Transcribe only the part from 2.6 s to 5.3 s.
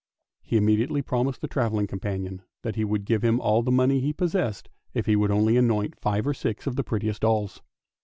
that he would give him all the money he pos sessed if he would